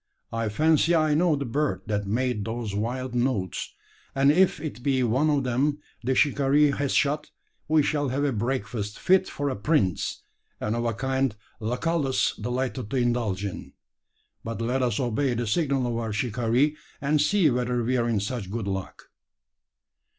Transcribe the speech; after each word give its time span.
I 0.33 0.49
fancy 0.49 0.95
I 0.95 1.13
know 1.13 1.35
the 1.35 1.45
bird 1.45 1.83
that 1.85 2.07
made 2.07 2.43
those 2.43 2.73
wild 2.73 3.13
notes: 3.13 3.75
and 4.15 4.31
if 4.31 4.59
it 4.59 4.81
be 4.81 5.03
one 5.03 5.29
of 5.29 5.43
them 5.43 5.77
the 6.03 6.15
shikaree 6.15 6.71
has 6.71 6.95
shot, 6.95 7.29
we 7.67 7.83
shall 7.83 8.09
have 8.09 8.23
a 8.23 8.31
breakfast 8.33 8.97
fit 8.97 9.29
for 9.29 9.47
a 9.47 9.55
prince, 9.55 10.23
and 10.59 10.75
of 10.75 10.85
a 10.85 10.95
kind 10.95 11.35
Lucullus 11.59 12.35
delighted 12.35 12.89
to 12.89 12.97
indulge 12.97 13.45
in. 13.45 13.73
But 14.43 14.59
let 14.59 14.81
us 14.81 14.99
obey 14.99 15.35
the 15.35 15.45
signal 15.45 15.85
of 15.85 15.95
our 15.95 16.11
shikaree, 16.11 16.77
and 16.99 17.21
see 17.21 17.51
whether 17.51 17.83
we're 17.83 18.09
in 18.09 18.21
such 18.21 18.49
good 18.49 18.67
luck." 18.67 19.03